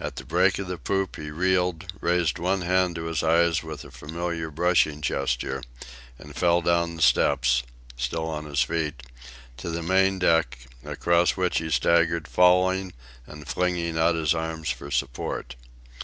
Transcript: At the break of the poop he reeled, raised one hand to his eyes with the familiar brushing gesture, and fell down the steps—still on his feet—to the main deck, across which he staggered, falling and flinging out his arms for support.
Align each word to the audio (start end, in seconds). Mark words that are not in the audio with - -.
At 0.00 0.16
the 0.16 0.24
break 0.24 0.58
of 0.58 0.66
the 0.66 0.78
poop 0.78 1.14
he 1.14 1.30
reeled, 1.30 1.92
raised 2.00 2.40
one 2.40 2.62
hand 2.62 2.96
to 2.96 3.04
his 3.04 3.22
eyes 3.22 3.62
with 3.62 3.82
the 3.82 3.92
familiar 3.92 4.50
brushing 4.50 5.00
gesture, 5.00 5.62
and 6.18 6.34
fell 6.34 6.60
down 6.60 6.96
the 6.96 7.02
steps—still 7.02 8.26
on 8.26 8.46
his 8.46 8.62
feet—to 8.62 9.70
the 9.70 9.84
main 9.84 10.18
deck, 10.18 10.58
across 10.84 11.36
which 11.36 11.58
he 11.58 11.70
staggered, 11.70 12.26
falling 12.26 12.92
and 13.28 13.46
flinging 13.46 13.96
out 13.96 14.16
his 14.16 14.34
arms 14.34 14.70
for 14.70 14.90
support. 14.90 15.54